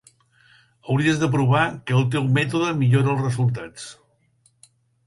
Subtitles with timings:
[0.93, 3.89] Hauries de provar que el teu mètode millora els resultats.